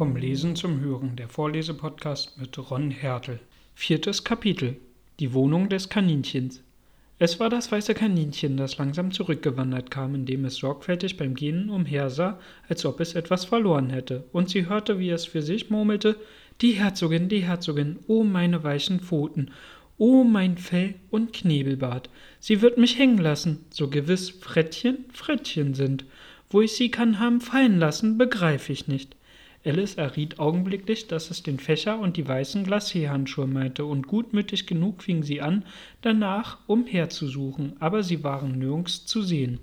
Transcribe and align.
Vom 0.00 0.16
Lesen 0.16 0.56
zum 0.56 0.80
Hören, 0.80 1.14
der 1.16 1.28
Vorlesepodcast 1.28 2.38
mit 2.38 2.56
Ron 2.70 2.90
Hertel. 2.90 3.38
Viertes 3.74 4.24
Kapitel. 4.24 4.76
Die 5.18 5.34
Wohnung 5.34 5.68
des 5.68 5.90
Kaninchens. 5.90 6.62
Es 7.18 7.38
war 7.38 7.50
das 7.50 7.70
weiße 7.70 7.92
Kaninchen, 7.92 8.56
das 8.56 8.78
langsam 8.78 9.12
zurückgewandert 9.12 9.90
kam, 9.90 10.14
indem 10.14 10.46
es 10.46 10.56
sorgfältig 10.56 11.18
beim 11.18 11.34
Gehen 11.34 11.68
umhersah, 11.68 12.40
als 12.66 12.86
ob 12.86 13.00
es 13.00 13.14
etwas 13.14 13.44
verloren 13.44 13.90
hätte, 13.90 14.24
und 14.32 14.48
sie 14.48 14.70
hörte, 14.70 14.98
wie 14.98 15.10
es 15.10 15.26
für 15.26 15.42
sich 15.42 15.68
murmelte 15.68 16.16
Die 16.62 16.72
Herzogin, 16.72 17.28
die 17.28 17.44
Herzogin, 17.44 17.98
oh 18.06 18.24
meine 18.24 18.64
weichen 18.64 19.00
Pfoten, 19.00 19.50
oh 19.98 20.24
mein 20.24 20.56
Fell 20.56 20.94
und 21.10 21.34
Knebelbart, 21.34 22.08
sie 22.38 22.62
wird 22.62 22.78
mich 22.78 22.98
hängen 22.98 23.18
lassen, 23.18 23.66
so 23.68 23.88
gewiss 23.88 24.30
Frettchen 24.30 25.04
Frettchen 25.12 25.74
sind. 25.74 26.06
Wo 26.48 26.62
ich 26.62 26.72
sie 26.72 26.90
kann 26.90 27.18
haben 27.20 27.42
fallen 27.42 27.78
lassen, 27.78 28.16
begreif 28.16 28.70
ich 28.70 28.88
nicht. 28.88 29.14
Alice 29.62 29.96
erriet 29.96 30.38
augenblicklich, 30.38 31.06
dass 31.06 31.30
es 31.30 31.42
den 31.42 31.58
Fächer 31.58 31.98
und 31.98 32.16
die 32.16 32.26
weißen 32.26 32.64
Glacéhandschuhe 32.64 33.46
meinte, 33.46 33.84
und 33.84 34.06
gutmütig 34.06 34.66
genug 34.66 35.02
fing 35.02 35.22
sie 35.22 35.42
an, 35.42 35.64
danach 36.00 36.58
umherzusuchen, 36.66 37.76
aber 37.78 38.02
sie 38.02 38.24
waren 38.24 38.58
nirgends 38.58 39.04
zu 39.04 39.20
sehen. 39.20 39.60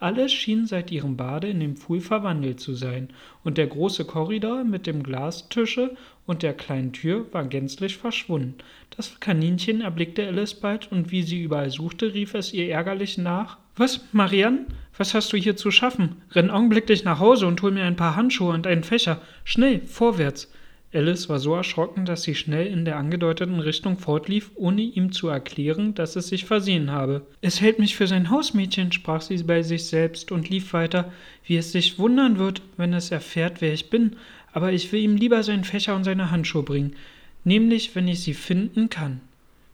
Alles 0.00 0.32
schien 0.32 0.66
seit 0.66 0.90
ihrem 0.90 1.16
Bade 1.16 1.48
in 1.48 1.60
den 1.60 1.76
Pfuhl 1.76 2.00
verwandelt 2.00 2.58
zu 2.58 2.74
sein, 2.74 3.08
und 3.42 3.58
der 3.58 3.66
große 3.66 4.06
Korridor 4.06 4.64
mit 4.64 4.86
dem 4.86 5.02
Glastische 5.02 5.94
und 6.26 6.42
der 6.42 6.54
kleinen 6.54 6.92
Tür 6.92 7.26
war 7.32 7.44
gänzlich 7.44 7.96
verschwunden. 7.96 8.54
Das 8.96 9.20
Kaninchen 9.20 9.80
erblickte 9.80 10.26
Alice 10.26 10.54
bald, 10.54 10.90
und 10.90 11.10
wie 11.10 11.22
sie 11.22 11.42
überall 11.42 11.70
suchte, 11.70 12.14
rief 12.14 12.34
es 12.34 12.52
ihr 12.52 12.68
ärgerlich 12.68 13.18
nach 13.18 13.58
Was, 13.76 14.00
Marianne? 14.12 14.66
Was 14.96 15.14
hast 15.14 15.32
du 15.32 15.36
hier 15.36 15.56
zu 15.56 15.70
schaffen? 15.70 16.22
Renn 16.30 16.50
augenblicklich 16.50 17.04
nach 17.04 17.18
Hause 17.18 17.46
und 17.46 17.60
hol 17.62 17.72
mir 17.72 17.84
ein 17.84 17.96
paar 17.96 18.14
Handschuhe 18.14 18.52
und 18.52 18.66
einen 18.66 18.84
Fächer. 18.84 19.20
Schnell, 19.42 19.80
vorwärts. 19.86 20.48
Alice 20.94 21.28
war 21.28 21.40
so 21.40 21.54
erschrocken, 21.56 22.04
dass 22.04 22.22
sie 22.22 22.36
schnell 22.36 22.68
in 22.68 22.84
der 22.84 22.96
angedeuteten 22.96 23.58
Richtung 23.58 23.98
fortlief, 23.98 24.52
ohne 24.54 24.82
ihm 24.82 25.10
zu 25.10 25.26
erklären, 25.26 25.94
dass 25.94 26.14
es 26.14 26.28
sich 26.28 26.44
versehen 26.44 26.92
habe. 26.92 27.22
Es 27.40 27.60
hält 27.60 27.80
mich 27.80 27.96
für 27.96 28.06
sein 28.06 28.30
Hausmädchen, 28.30 28.92
sprach 28.92 29.20
sie 29.20 29.42
bei 29.42 29.62
sich 29.62 29.86
selbst 29.86 30.30
und 30.30 30.48
lief 30.48 30.72
weiter, 30.72 31.12
wie 31.44 31.56
es 31.56 31.72
sich 31.72 31.98
wundern 31.98 32.38
wird, 32.38 32.62
wenn 32.76 32.92
es 32.92 33.10
erfährt, 33.10 33.60
wer 33.60 33.72
ich 33.72 33.90
bin, 33.90 34.14
aber 34.54 34.72
ich 34.72 34.90
will 34.92 35.00
ihm 35.00 35.16
lieber 35.16 35.42
seinen 35.42 35.64
Fächer 35.64 35.94
und 35.94 36.04
seine 36.04 36.30
Handschuhe 36.30 36.62
bringen, 36.62 36.94
nämlich 37.42 37.94
wenn 37.94 38.08
ich 38.08 38.20
sie 38.20 38.34
finden 38.34 38.88
kann. 38.88 39.20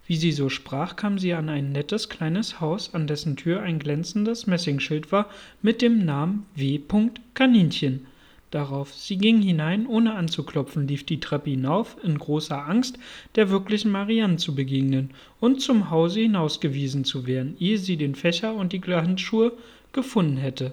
Wie 0.07 0.17
sie 0.17 0.33
so 0.33 0.49
sprach, 0.49 0.97
kam 0.97 1.19
sie 1.19 1.35
an 1.35 1.49
ein 1.49 1.71
nettes 1.71 2.09
kleines 2.09 2.61
Haus, 2.61 2.95
an 2.95 3.07
dessen 3.07 3.37
Tür 3.37 3.63
ein 3.63 3.79
glänzendes 3.79 4.49
Messingschild 4.49 5.13
war 5.13 5.31
mit 5.63 5.83
dem 5.83 6.05
Namen 6.05 6.47
W. 6.57 6.81
Kaninchen. 7.35 8.07
Darauf 8.51 8.93
sie 8.93 9.19
ging 9.19 9.41
hinein, 9.43 9.87
ohne 9.87 10.15
anzuklopfen, 10.15 10.89
lief 10.89 11.05
die 11.05 11.21
Treppe 11.21 11.51
hinauf, 11.51 11.97
in 12.03 12.19
großer 12.19 12.67
Angst, 12.67 12.99
der 13.37 13.51
wirklichen 13.51 13.93
Marianne 13.93 14.39
zu 14.39 14.55
begegnen 14.57 15.11
und 15.39 15.61
zum 15.61 15.91
Hause 15.91 16.21
hinausgewiesen 16.21 17.05
zu 17.05 17.27
werden, 17.27 17.55
ehe 17.61 17.79
sie 17.79 17.97
den 17.97 18.17
Fächer 18.17 18.55
und 18.55 18.73
die 18.73 18.81
Handschuhe 18.81 19.53
gefunden 19.93 20.39
hätte. 20.39 20.73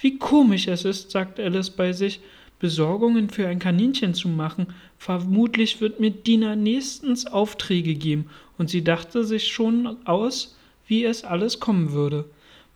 Wie 0.00 0.18
komisch 0.18 0.68
es 0.68 0.86
ist, 0.86 1.10
sagte 1.10 1.44
Alice 1.44 1.70
bei 1.70 1.92
sich, 1.92 2.20
Besorgungen 2.60 3.30
für 3.30 3.48
ein 3.48 3.58
Kaninchen 3.58 4.14
zu 4.14 4.28
machen. 4.28 4.68
Vermutlich 4.98 5.80
wird 5.80 5.98
mir 5.98 6.10
Dina 6.10 6.54
nächstens 6.54 7.26
Aufträge 7.26 7.94
geben, 7.94 8.26
und 8.58 8.70
sie 8.70 8.84
dachte 8.84 9.24
sich 9.24 9.48
schon 9.48 9.96
aus, 10.06 10.56
wie 10.86 11.04
es 11.04 11.24
alles 11.24 11.58
kommen 11.58 11.92
würde. 11.92 12.26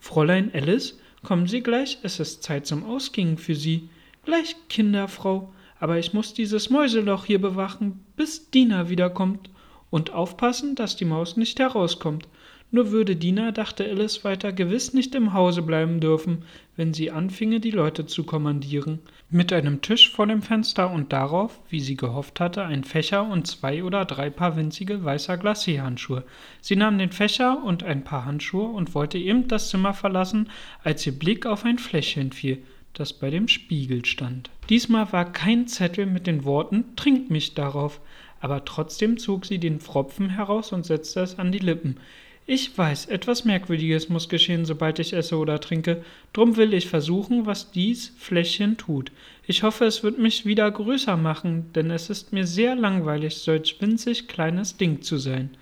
Fräulein 0.01 0.51
Alice, 0.55 0.99
kommen 1.23 1.47
Sie 1.47 1.63
gleich, 1.63 1.99
es 2.03 2.21
ist 2.21 2.43
Zeit 2.43 2.67
zum 2.67 2.85
Ausgehen 2.85 3.39
für 3.39 3.55
Sie. 3.55 3.89
Gleich, 4.25 4.57
Kinderfrau, 4.69 5.53
aber 5.79 5.99
ich 5.99 6.13
muss 6.13 6.35
dieses 6.35 6.71
Mäuseloch 6.71 7.27
hier 7.27 7.41
bewachen, 7.41 8.05
bis 8.17 8.51
Dina 8.51 8.89
wiederkommt, 8.89 9.51
und 9.91 10.13
aufpassen, 10.13 10.75
dass 10.75 10.97
die 10.97 11.05
Maus 11.05 11.37
nicht 11.37 11.61
herauskommt. 11.61 12.27
Nur 12.75 12.91
würde 12.91 13.15
Dina, 13.15 13.53
dachte 13.53 13.85
Alice 13.85 14.25
weiter, 14.25 14.53
gewiss 14.53 14.95
nicht 14.95 15.15
im 15.15 15.33
Hause 15.33 15.63
bleiben 15.63 16.01
dürfen, 16.01 16.43
wenn 16.75 16.93
sie 16.93 17.13
anfinge, 17.13 17.61
die 17.61 17.71
Leute 17.71 18.05
zu 18.05 18.25
kommandieren. 18.25 18.99
Mit 19.31 19.53
einem 19.53 19.81
Tisch 19.81 20.11
vor 20.11 20.27
dem 20.27 20.43
Fenster 20.43 20.91
und 20.91 21.13
darauf, 21.13 21.61
wie 21.69 21.79
sie 21.79 21.97
gehofft 21.97 22.41
hatte, 22.41 22.65
ein 22.65 22.83
Fächer 22.83 23.31
und 23.31 23.47
zwei 23.47 23.85
oder 23.85 24.05
drei 24.05 24.29
Paar 24.29 24.57
winzige 24.57 25.05
weißer 25.05 25.35
Glacéhandschuhe. 25.35 26.25
Sie 26.61 26.75
nahm 26.75 26.99
den 26.99 27.13
Fächer 27.13 27.63
und 27.63 27.85
ein 27.85 28.03
paar 28.03 28.25
Handschuhe 28.25 28.67
und 28.67 28.93
wollte 28.97 29.19
eben 29.19 29.47
das 29.47 29.69
Zimmer 29.69 29.95
verlassen, 29.95 30.51
als 30.83 31.07
ihr 31.07 31.17
Blick 31.17 31.47
auf 31.47 31.65
ein 31.65 31.79
Fläschchen 31.79 32.33
fiel, 32.33 32.59
das 32.93 33.13
bei 33.13 33.31
dem 33.31 33.47
Spiegel 33.47 34.05
stand. 34.05 34.51
Diesmal 34.69 35.13
war 35.13 35.31
kein 35.31 35.69
Zettel 35.69 36.07
mit 36.07 36.27
den 36.27 36.45
Worten 36.45 36.97
Trink 36.97 37.31
mich 37.31 37.55
darauf, 37.55 38.01
aber 38.41 38.65
trotzdem 38.65 39.17
zog 39.17 39.47
sie 39.47 39.59
den 39.59 39.79
Pfropfen 39.79 40.31
heraus 40.31 40.73
und 40.73 40.85
setzte 40.85 41.21
es 41.21 41.39
an 41.39 41.53
die 41.53 41.61
Lippen. 41.61 41.99
Ich 42.47 42.77
weiß, 42.77 43.07
etwas 43.07 43.47
Merkwürdiges 43.47 44.11
muss 44.11 44.29
geschehen, 44.29 44.67
sobald 44.67 44.99
ich 44.99 45.15
esse 45.15 45.39
oder 45.39 45.61
trinke. 45.61 46.05
Drum 46.35 46.59
will 46.59 46.75
ich 46.75 46.87
versuchen, 46.89 47.47
was 47.47 47.71
dies 47.71 48.13
Fläschchen 48.19 48.77
tut. 48.77 49.13
Ich 49.47 49.63
hoffe, 49.63 49.87
es 49.87 50.03
wird 50.03 50.19
mich 50.19 50.45
wieder 50.45 50.71
größer 50.71 51.17
machen, 51.17 51.73
denn 51.73 51.91
es 51.91 52.11
ist 52.11 52.35
mir 52.35 52.47
sehr 52.47 52.75
langweilig, 52.75 53.37
solch 53.37 53.81
winzig 53.81 54.29
kleines 54.29 54.77
Ding 54.77 55.01
zu 55.01 55.17
sein. 55.17 55.57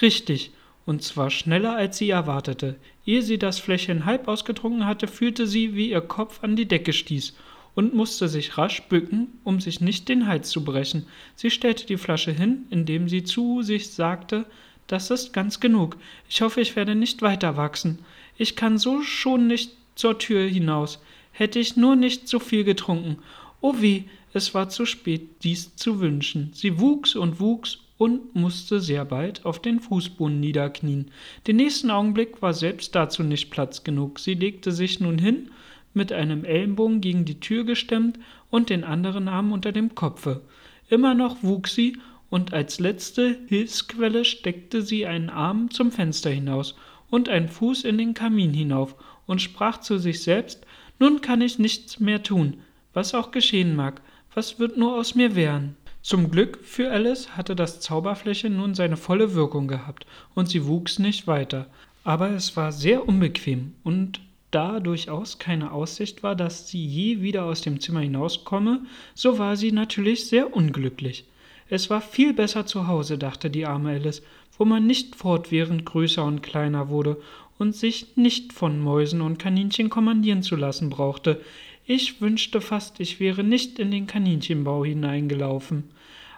Richtig, 0.00 0.52
und 0.86 1.02
zwar 1.02 1.30
schneller, 1.30 1.74
als 1.74 1.98
sie 1.98 2.10
erwartete. 2.10 2.76
Ehe 3.04 3.22
sie 3.22 3.38
das 3.38 3.58
Fläschchen 3.58 4.04
halb 4.04 4.28
ausgetrunken 4.28 4.86
hatte, 4.86 5.08
fühlte 5.08 5.48
sie, 5.48 5.74
wie 5.74 5.90
ihr 5.90 6.00
Kopf 6.02 6.44
an 6.44 6.54
die 6.54 6.68
Decke 6.68 6.92
stieß 6.92 7.34
und 7.74 7.94
musste 7.94 8.28
sich 8.28 8.58
rasch 8.58 8.82
bücken, 8.82 9.28
um 9.42 9.60
sich 9.60 9.80
nicht 9.80 10.08
den 10.08 10.28
Hals 10.28 10.50
zu 10.50 10.62
brechen. 10.64 11.06
Sie 11.34 11.50
stellte 11.50 11.86
die 11.86 11.96
Flasche 11.96 12.30
hin, 12.30 12.66
indem 12.70 13.08
sie 13.08 13.24
zu 13.24 13.62
sich 13.62 13.90
sagte, 13.90 14.46
das 14.86 15.10
ist 15.10 15.32
ganz 15.32 15.60
genug. 15.60 15.96
Ich 16.28 16.42
hoffe, 16.42 16.60
ich 16.60 16.76
werde 16.76 16.94
nicht 16.94 17.22
weiter 17.22 17.56
wachsen. 17.56 18.00
Ich 18.36 18.56
kann 18.56 18.78
so 18.78 19.02
schon 19.02 19.46
nicht 19.46 19.72
zur 19.94 20.18
Tür 20.18 20.46
hinaus. 20.48 21.00
Hätte 21.32 21.58
ich 21.58 21.76
nur 21.76 21.96
nicht 21.96 22.28
so 22.28 22.38
viel 22.38 22.64
getrunken. 22.64 23.18
Oh 23.60 23.74
wie, 23.78 24.04
es 24.32 24.54
war 24.54 24.68
zu 24.68 24.86
spät, 24.86 25.28
dies 25.42 25.76
zu 25.76 26.00
wünschen. 26.00 26.50
Sie 26.54 26.80
wuchs 26.80 27.14
und 27.14 27.40
wuchs 27.40 27.78
und 27.98 28.34
musste 28.34 28.80
sehr 28.80 29.04
bald 29.04 29.44
auf 29.44 29.62
den 29.62 29.78
Fußboden 29.78 30.40
niederknien. 30.40 31.10
Den 31.46 31.56
nächsten 31.56 31.90
Augenblick 31.90 32.42
war 32.42 32.52
selbst 32.52 32.94
dazu 32.94 33.22
nicht 33.22 33.50
Platz 33.50 33.84
genug. 33.84 34.18
Sie 34.18 34.34
legte 34.34 34.72
sich 34.72 34.98
nun 34.98 35.18
hin, 35.18 35.50
mit 35.94 36.12
einem 36.12 36.44
Ellenbogen 36.44 37.00
gegen 37.00 37.24
die 37.24 37.38
Tür 37.40 37.64
gestemmt 37.64 38.18
und 38.50 38.70
den 38.70 38.84
anderen 38.84 39.28
Arm 39.28 39.52
unter 39.52 39.72
dem 39.72 39.94
Kopfe. 39.94 40.40
Immer 40.88 41.14
noch 41.14 41.42
wuchs 41.42 41.74
sie 41.74 41.96
und 42.32 42.54
als 42.54 42.80
letzte 42.80 43.36
Hilfsquelle 43.48 44.24
steckte 44.24 44.80
sie 44.80 45.04
einen 45.04 45.28
Arm 45.28 45.70
zum 45.70 45.92
Fenster 45.92 46.30
hinaus 46.30 46.74
und 47.10 47.28
einen 47.28 47.50
Fuß 47.50 47.84
in 47.84 47.98
den 47.98 48.14
Kamin 48.14 48.54
hinauf 48.54 48.94
und 49.26 49.42
sprach 49.42 49.80
zu 49.80 49.98
sich 49.98 50.22
selbst 50.22 50.64
Nun 50.98 51.20
kann 51.20 51.42
ich 51.42 51.58
nichts 51.58 52.00
mehr 52.00 52.22
tun, 52.22 52.56
was 52.94 53.12
auch 53.14 53.32
geschehen 53.32 53.76
mag, 53.76 54.00
was 54.34 54.58
wird 54.58 54.78
nur 54.78 54.96
aus 54.96 55.14
mir 55.14 55.36
werden? 55.36 55.76
Zum 56.00 56.30
Glück 56.30 56.60
für 56.62 56.90
Alice 56.90 57.36
hatte 57.36 57.54
das 57.54 57.80
Zauberfläche 57.80 58.48
nun 58.48 58.74
seine 58.74 58.96
volle 58.96 59.34
Wirkung 59.34 59.68
gehabt, 59.68 60.06
und 60.34 60.48
sie 60.48 60.64
wuchs 60.64 60.98
nicht 60.98 61.26
weiter. 61.26 61.66
Aber 62.02 62.30
es 62.30 62.56
war 62.56 62.72
sehr 62.72 63.06
unbequem, 63.06 63.74
und 63.84 64.22
da 64.50 64.80
durchaus 64.80 65.38
keine 65.38 65.70
Aussicht 65.70 66.22
war, 66.22 66.34
dass 66.34 66.66
sie 66.66 66.82
je 66.82 67.20
wieder 67.20 67.44
aus 67.44 67.60
dem 67.60 67.78
Zimmer 67.78 68.00
hinauskomme, 68.00 68.86
so 69.14 69.38
war 69.38 69.58
sie 69.58 69.70
natürlich 69.70 70.28
sehr 70.28 70.56
unglücklich. 70.56 71.26
Es 71.72 71.88
war 71.88 72.02
viel 72.02 72.34
besser 72.34 72.66
zu 72.66 72.86
Hause, 72.86 73.16
dachte 73.16 73.48
die 73.48 73.64
arme 73.64 73.92
Alice, 73.92 74.20
wo 74.58 74.66
man 74.66 74.86
nicht 74.86 75.16
fortwährend 75.16 75.86
größer 75.86 76.22
und 76.22 76.42
kleiner 76.42 76.90
wurde 76.90 77.16
und 77.58 77.74
sich 77.74 78.14
nicht 78.14 78.52
von 78.52 78.78
Mäusen 78.78 79.22
und 79.22 79.38
Kaninchen 79.38 79.88
kommandieren 79.88 80.42
zu 80.42 80.54
lassen 80.54 80.90
brauchte. 80.90 81.40
Ich 81.86 82.20
wünschte 82.20 82.60
fast, 82.60 83.00
ich 83.00 83.20
wäre 83.20 83.42
nicht 83.42 83.78
in 83.78 83.90
den 83.90 84.06
Kaninchenbau 84.06 84.84
hineingelaufen. 84.84 85.84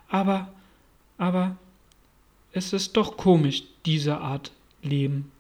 Aber, 0.08 0.53
aber, 1.19 1.56
es 2.53 2.73
ist 2.73 2.97
doch 2.97 3.17
komisch, 3.17 3.64
diese 3.87 4.19
Art 4.19 4.53
Leben. 4.85 5.32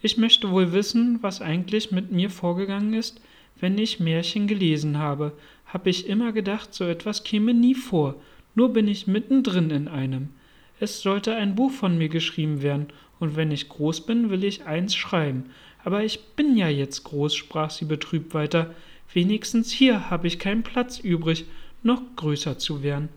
Ich 0.00 0.16
möchte 0.16 0.52
wohl 0.52 0.70
wissen, 0.70 1.18
was 1.22 1.42
eigentlich 1.42 1.90
mit 1.90 2.12
mir 2.12 2.30
vorgegangen 2.30 2.94
ist, 2.94 3.20
wenn 3.58 3.76
ich 3.78 3.98
Märchen 3.98 4.46
gelesen 4.46 4.98
habe. 4.98 5.32
Hab 5.66 5.88
ich 5.88 6.06
immer 6.06 6.30
gedacht, 6.30 6.72
so 6.72 6.84
etwas 6.84 7.24
käme 7.24 7.52
nie 7.52 7.74
vor, 7.74 8.14
nur 8.54 8.72
bin 8.72 8.88
ich 8.88 9.06
mittendrin 9.06 9.70
in 9.70 9.88
einem. 9.88 10.30
Es 10.78 11.02
sollte 11.02 11.34
ein 11.34 11.54
Buch 11.54 11.70
von 11.70 11.98
mir 11.98 12.08
geschrieben 12.08 12.62
werden, 12.62 12.88
und 13.18 13.36
wenn 13.36 13.50
ich 13.50 13.68
groß 13.68 14.06
bin, 14.06 14.30
will 14.30 14.44
ich 14.44 14.64
eins 14.64 14.94
schreiben. 14.94 15.44
Aber 15.84 16.02
ich 16.02 16.20
bin 16.36 16.56
ja 16.56 16.68
jetzt 16.68 17.04
groß, 17.04 17.34
sprach 17.34 17.70
sie 17.70 17.84
betrübt 17.84 18.34
weiter. 18.34 18.74
Wenigstens 19.12 19.70
hier 19.70 20.10
habe 20.10 20.26
ich 20.26 20.38
keinen 20.38 20.62
Platz 20.62 20.98
übrig, 20.98 21.44
noch 21.82 22.02
größer 22.16 22.58
zu 22.58 22.82
werden. 22.82 23.10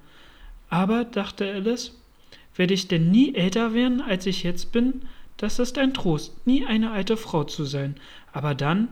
Aber, 0.70 1.06
dachte 1.06 1.50
Alice, 1.52 1.94
werde 2.56 2.74
ich 2.74 2.88
denn 2.88 3.12
nie 3.12 3.36
älter 3.36 3.74
werden, 3.74 4.02
als 4.02 4.26
ich 4.26 4.44
jetzt 4.44 4.72
bin? 4.72 5.04
Das 5.38 5.60
ist 5.60 5.78
ein 5.78 5.94
Trost, 5.94 6.46
nie 6.46 6.66
eine 6.66 6.92
alte 6.92 7.18
Frau 7.18 7.44
zu 7.44 7.66
sein. 7.66 7.96
Aber 8.32 8.56
dann 8.56 8.90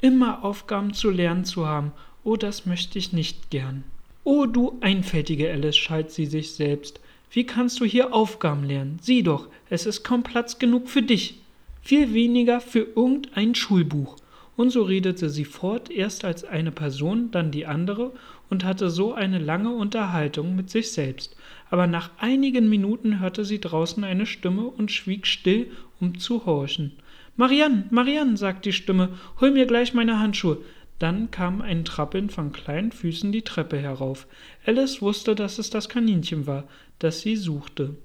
immer 0.00 0.44
Aufgaben 0.44 0.94
zu 0.94 1.10
lernen 1.10 1.44
zu 1.44 1.66
haben, 1.66 1.92
oh, 2.24 2.36
das 2.36 2.66
möchte 2.66 2.98
ich 2.98 3.12
nicht 3.12 3.50
gern. 3.50 3.84
Oh, 4.26 4.46
du 4.46 4.78
einfältige 4.80 5.50
Alice, 5.50 5.76
schalt 5.76 6.10
sie 6.10 6.24
sich 6.24 6.52
selbst. 6.54 6.98
Wie 7.30 7.44
kannst 7.44 7.80
du 7.80 7.84
hier 7.84 8.14
Aufgaben 8.14 8.64
lernen? 8.64 8.98
Sieh 9.02 9.22
doch, 9.22 9.48
es 9.68 9.84
ist 9.84 10.02
kaum 10.02 10.22
Platz 10.22 10.58
genug 10.58 10.88
für 10.88 11.02
dich. 11.02 11.40
Viel 11.82 12.14
weniger 12.14 12.62
für 12.62 12.86
irgendein 12.96 13.54
Schulbuch. 13.54 14.16
Und 14.56 14.70
so 14.70 14.82
redete 14.82 15.28
sie 15.28 15.44
fort, 15.44 15.90
erst 15.90 16.24
als 16.24 16.42
eine 16.42 16.72
Person, 16.72 17.32
dann 17.32 17.50
die 17.50 17.66
andere, 17.66 18.12
und 18.48 18.64
hatte 18.64 18.88
so 18.88 19.12
eine 19.12 19.38
lange 19.38 19.74
Unterhaltung 19.74 20.56
mit 20.56 20.70
sich 20.70 20.92
selbst. 20.92 21.36
Aber 21.68 21.86
nach 21.86 22.08
einigen 22.16 22.70
Minuten 22.70 23.20
hörte 23.20 23.44
sie 23.44 23.60
draußen 23.60 24.04
eine 24.04 24.24
Stimme 24.24 24.64
und 24.64 24.90
schwieg 24.90 25.26
still, 25.26 25.70
um 26.00 26.18
zu 26.18 26.46
horchen. 26.46 26.92
Marianne, 27.36 27.84
Marianne, 27.90 28.38
sagt 28.38 28.64
die 28.64 28.72
Stimme, 28.72 29.10
hol 29.40 29.50
mir 29.50 29.66
gleich 29.66 29.92
meine 29.92 30.18
Handschuhe. 30.18 30.58
Dann 30.98 31.30
kam 31.30 31.60
ein 31.60 31.84
Trappeln 31.84 32.30
von 32.30 32.52
kleinen 32.52 32.92
Füßen 32.92 33.32
die 33.32 33.42
Treppe 33.42 33.78
herauf. 33.78 34.26
Alice 34.64 35.02
wusste, 35.02 35.34
dass 35.34 35.58
es 35.58 35.70
das 35.70 35.88
Kaninchen 35.88 36.46
war, 36.46 36.64
das 36.98 37.20
sie 37.20 37.36
suchte. 37.36 37.96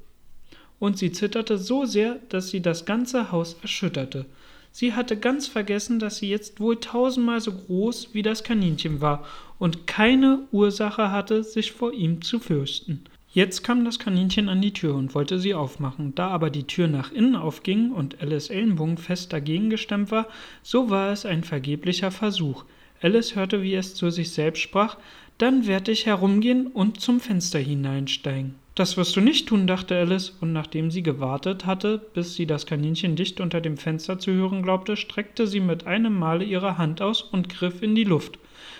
Und 0.79 0.97
sie 0.97 1.11
zitterte 1.11 1.57
so 1.57 1.85
sehr, 1.85 2.19
dass 2.29 2.49
sie 2.49 2.61
das 2.61 2.85
ganze 2.85 3.31
Haus 3.31 3.55
erschütterte. 3.61 4.25
Sie 4.71 4.93
hatte 4.93 5.17
ganz 5.17 5.47
vergessen, 5.47 5.99
dass 5.99 6.17
sie 6.17 6.29
jetzt 6.29 6.59
wohl 6.59 6.79
tausendmal 6.79 7.41
so 7.41 7.51
groß 7.51 8.13
wie 8.13 8.21
das 8.21 8.43
Kaninchen 8.43 9.01
war 9.01 9.25
und 9.57 9.87
keine 9.87 10.47
Ursache 10.51 11.11
hatte, 11.11 11.43
sich 11.43 11.71
vor 11.71 11.93
ihm 11.93 12.21
zu 12.21 12.39
fürchten. 12.39 13.03
Jetzt 13.31 13.63
kam 13.63 13.85
das 13.85 13.99
Kaninchen 13.99 14.49
an 14.49 14.61
die 14.61 14.73
Tür 14.73 14.95
und 14.95 15.13
wollte 15.13 15.39
sie 15.39 15.53
aufmachen. 15.53 16.15
Da 16.15 16.29
aber 16.29 16.49
die 16.49 16.65
Tür 16.65 16.87
nach 16.87 17.11
innen 17.11 17.35
aufging 17.35 17.91
und 17.91 18.21
Alice 18.21 18.49
Ellenbogen 18.49 18.97
fest 18.97 19.33
dagegen 19.33 19.69
gestemmt 19.69 20.09
war, 20.11 20.27
so 20.63 20.89
war 20.89 21.11
es 21.11 21.25
ein 21.25 21.43
vergeblicher 21.43 22.09
Versuch. 22.09 22.65
Alice 23.01 23.35
hörte, 23.35 23.61
wie 23.61 23.75
es 23.75 23.95
zu 23.95 24.09
sich 24.09 24.31
selbst 24.31 24.61
sprach, 24.61 24.97
dann 25.37 25.67
werd 25.67 25.87
ich 25.87 26.05
herumgehen 26.05 26.67
und 26.67 26.99
zum 26.99 27.21
Fenster 27.21 27.59
hineinsteigen. 27.59 28.55
Das 28.75 28.97
wirst 28.97 29.15
du 29.15 29.21
nicht 29.21 29.47
tun, 29.47 29.67
dachte 29.67 29.97
Alice, 29.97 30.37
und 30.41 30.53
nachdem 30.53 30.91
sie 30.91 31.03
gewartet 31.03 31.65
hatte, 31.65 31.97
bis 32.13 32.35
sie 32.35 32.45
das 32.45 32.65
Kaninchen 32.65 33.15
dicht 33.15 33.39
unter 33.41 33.61
dem 33.61 33.77
Fenster 33.77 34.19
zu 34.19 34.31
hören 34.31 34.63
glaubte, 34.63 34.95
streckte 34.95 35.47
sie 35.47 35.59
mit 35.59 35.87
einem 35.87 36.17
Male 36.17 36.43
ihre 36.43 36.77
Hand 36.77 37.01
aus 37.01 37.21
und 37.21 37.49
griff 37.49 37.81
in 37.81 37.95
die 37.95 38.03
Luft. 38.03 38.37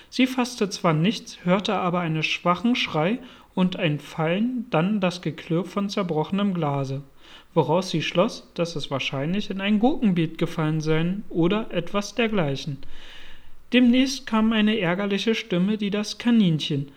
Sie 0.09 0.27
fasste 0.27 0.69
zwar 0.69 0.93
nichts, 0.93 1.39
hörte 1.43 1.75
aber 1.75 1.99
einen 1.99 2.23
schwachen 2.23 2.75
Schrei 2.75 3.19
und 3.55 3.75
ein 3.75 3.99
Fallen, 3.99 4.67
dann 4.69 4.99
das 5.01 5.21
Geklirr 5.21 5.65
von 5.65 5.89
zerbrochenem 5.89 6.53
Glase, 6.53 7.03
woraus 7.53 7.89
sie 7.89 8.01
schloss, 8.01 8.49
dass 8.53 8.75
es 8.75 8.89
wahrscheinlich 8.91 9.49
in 9.49 9.61
ein 9.61 9.79
Gurkenbeet 9.79 10.37
gefallen 10.37 10.81
sein 10.81 11.23
oder 11.29 11.71
etwas 11.71 12.15
dergleichen. 12.15 12.77
Demnächst 13.73 14.25
kam 14.25 14.53
eine 14.53 14.79
ärgerliche 14.79 15.35
Stimme, 15.35 15.77
die 15.77 15.89
das 15.89 16.17
Kaninchen 16.17 16.91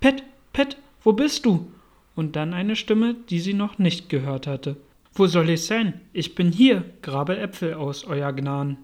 Pet, 0.00 0.22
Pet, 0.52 0.76
wo 1.02 1.12
bist 1.12 1.44
du? 1.44 1.68
und 2.16 2.36
dann 2.36 2.54
eine 2.54 2.76
Stimme, 2.76 3.14
die 3.28 3.40
sie 3.40 3.54
noch 3.54 3.78
nicht 3.78 4.08
gehört 4.08 4.46
hatte. 4.46 4.76
Wo 5.12 5.26
soll 5.26 5.50
ich 5.50 5.64
sein? 5.64 6.00
Ich 6.12 6.34
bin 6.34 6.52
hier, 6.52 6.84
grabe 7.02 7.38
Äpfel 7.38 7.74
aus, 7.74 8.04
euer 8.04 8.32
Gnaden. 8.32 8.78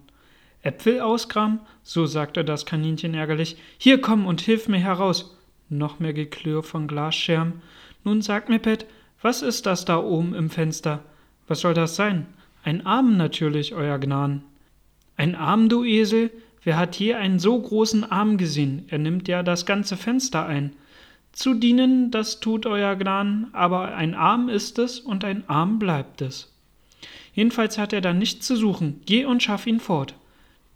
Äpfel 0.61 1.01
ausgraben? 1.01 1.59
So 1.83 2.05
sagte 2.05 2.45
das 2.45 2.65
Kaninchen 2.65 3.13
ärgerlich. 3.13 3.57
Hier 3.77 3.99
komm 3.99 4.25
und 4.25 4.41
hilf 4.41 4.67
mir 4.67 4.79
heraus. 4.79 5.37
Noch 5.69 5.99
mehr 5.99 6.13
Geklirr 6.13 6.63
von 6.63 6.87
Glasscherben. 6.87 7.61
Nun 8.03 8.21
sag 8.21 8.49
mir, 8.49 8.59
Pet, 8.59 8.85
was 9.21 9.41
ist 9.41 9.65
das 9.65 9.85
da 9.85 9.97
oben 9.97 10.35
im 10.35 10.49
Fenster? 10.49 11.03
Was 11.47 11.61
soll 11.61 11.73
das 11.73 11.95
sein? 11.95 12.27
Ein 12.63 12.85
Arm 12.85 13.17
natürlich, 13.17 13.73
euer 13.73 13.97
Gnaden. 13.97 14.43
Ein 15.17 15.35
Arm, 15.35 15.69
du 15.69 15.83
Esel? 15.83 16.31
Wer 16.63 16.77
hat 16.77 16.97
je 16.97 17.15
einen 17.15 17.39
so 17.39 17.59
großen 17.59 18.09
Arm 18.09 18.37
gesehen? 18.37 18.85
Er 18.89 18.99
nimmt 18.99 19.27
ja 19.27 19.41
das 19.41 19.65
ganze 19.65 19.97
Fenster 19.97 20.45
ein. 20.45 20.73
Zu 21.31 21.53
dienen, 21.53 22.11
das 22.11 22.39
tut 22.39 22.65
euer 22.65 22.95
Gnaden, 22.95 23.47
aber 23.53 23.95
ein 23.95 24.13
Arm 24.13 24.49
ist 24.49 24.77
es 24.79 24.99
und 24.99 25.23
ein 25.23 25.43
Arm 25.49 25.79
bleibt 25.79 26.21
es. 26.21 26.51
Jedenfalls 27.33 27.77
hat 27.77 27.93
er 27.93 28.01
da 28.01 28.13
nichts 28.13 28.45
zu 28.45 28.55
suchen. 28.55 29.01
Geh 29.05 29.25
und 29.25 29.41
schaff 29.41 29.65
ihn 29.65 29.79
fort. 29.79 30.13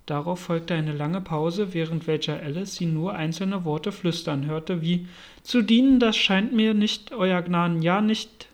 Darauf 0.06 0.40
folgte 0.40 0.76
eine 0.76 0.94
lange 0.94 1.20
Pause, 1.20 1.74
während 1.74 2.08
welcher 2.08 2.40
Alice 2.40 2.76
sie 2.76 2.86
nur 2.86 3.14
einzelne 3.14 3.66
Worte 3.66 3.92
flüstern 3.92 4.46
hörte, 4.46 4.82
wie 4.82 5.08
Zu 5.42 5.62
dienen, 5.62 6.00
das 6.00 6.16
scheint 6.16 6.54
mir 6.54 6.74
nicht, 6.74 7.12
euer 7.12 7.42
Gnaden, 7.42 7.82
ja 7.82 8.02
nicht. 8.02 8.48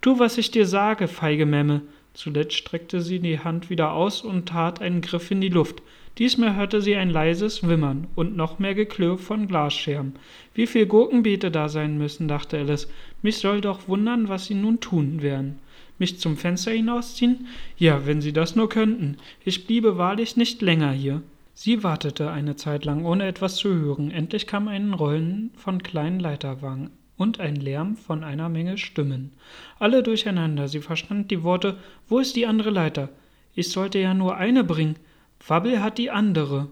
Tu, 0.00 0.18
was 0.18 0.38
ich 0.38 0.50
dir 0.50 0.66
sage, 0.66 1.08
feige 1.08 1.46
Memme. 1.46 1.82
Zuletzt 2.14 2.54
streckte 2.54 3.00
sie 3.00 3.18
die 3.18 3.40
Hand 3.40 3.70
wieder 3.70 3.92
aus 3.92 4.22
und 4.22 4.48
tat 4.48 4.80
einen 4.80 5.00
Griff 5.00 5.30
in 5.30 5.40
die 5.40 5.48
Luft. 5.48 5.82
Diesmal 6.18 6.56
hörte 6.56 6.82
sie 6.82 6.96
ein 6.96 7.10
leises 7.10 7.66
Wimmern 7.66 8.08
und 8.16 8.36
noch 8.36 8.58
mehr 8.58 8.74
Geklirr 8.74 9.18
von 9.18 9.46
Glasscherben. 9.46 10.14
Wie 10.52 10.66
viel 10.66 10.86
Gurkenbeete 10.86 11.52
da 11.52 11.68
sein 11.68 11.96
müssen, 11.96 12.26
dachte 12.26 12.58
Alice. 12.58 12.88
Mich 13.22 13.36
soll 13.36 13.60
doch 13.60 13.86
wundern, 13.86 14.28
was 14.28 14.46
sie 14.46 14.54
nun 14.54 14.80
tun 14.80 15.22
werden. 15.22 15.60
Mich 15.98 16.18
zum 16.18 16.36
Fenster 16.36 16.72
hinausziehen? 16.72 17.46
Ja, 17.76 18.04
wenn 18.04 18.20
sie 18.20 18.32
das 18.32 18.56
nur 18.56 18.68
könnten. 18.68 19.16
Ich 19.44 19.66
bliebe 19.66 19.96
wahrlich 19.96 20.36
nicht 20.36 20.60
länger 20.60 20.90
hier. 20.90 21.22
Sie 21.54 21.84
wartete 21.84 22.30
eine 22.30 22.56
Zeit 22.56 22.84
lang, 22.84 23.04
ohne 23.04 23.26
etwas 23.26 23.56
zu 23.56 23.68
hören. 23.72 24.10
Endlich 24.10 24.46
kam 24.46 24.66
ein 24.66 24.94
Rollen 24.94 25.50
von 25.56 25.82
kleinen 25.82 26.18
Leiterwagen 26.18 26.90
und 27.16 27.38
ein 27.38 27.56
Lärm 27.56 27.96
von 27.96 28.24
einer 28.24 28.48
Menge 28.48 28.78
Stimmen. 28.78 29.32
Alle 29.78 30.02
durcheinander. 30.02 30.66
Sie 30.66 30.80
verstand 30.80 31.30
die 31.30 31.42
Worte 31.44 31.76
Wo 32.08 32.18
ist 32.18 32.34
die 32.34 32.46
andere 32.46 32.70
Leiter? 32.70 33.08
Ich 33.54 33.70
sollte 33.70 33.98
ja 33.98 34.14
nur 34.14 34.36
eine 34.36 34.64
bringen. 34.64 34.96
Wabbel 35.46 35.82
hat 35.82 35.98
die 35.98 36.10
andere. 36.10 36.68